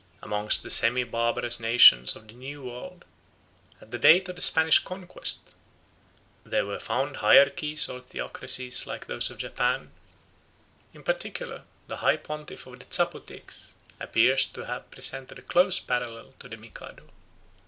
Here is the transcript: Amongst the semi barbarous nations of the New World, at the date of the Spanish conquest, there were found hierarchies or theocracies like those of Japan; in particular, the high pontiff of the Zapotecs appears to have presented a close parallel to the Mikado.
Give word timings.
Amongst 0.23 0.63
the 0.63 0.71
semi 0.71 1.03
barbarous 1.03 1.59
nations 1.59 2.15
of 2.15 2.27
the 2.27 2.33
New 2.33 2.63
World, 2.63 3.05
at 3.79 3.91
the 3.91 3.99
date 3.99 4.27
of 4.29 4.35
the 4.35 4.41
Spanish 4.41 4.79
conquest, 4.79 5.53
there 6.43 6.65
were 6.65 6.79
found 6.79 7.17
hierarchies 7.17 7.87
or 7.87 7.99
theocracies 8.01 8.87
like 8.87 9.05
those 9.05 9.29
of 9.29 9.37
Japan; 9.37 9.91
in 10.91 11.03
particular, 11.03 11.65
the 11.85 11.97
high 11.97 12.17
pontiff 12.17 12.65
of 12.65 12.79
the 12.79 12.85
Zapotecs 12.91 13.75
appears 13.99 14.47
to 14.47 14.65
have 14.65 14.89
presented 14.89 15.37
a 15.37 15.43
close 15.43 15.79
parallel 15.79 16.33
to 16.39 16.49
the 16.49 16.57
Mikado. 16.57 17.07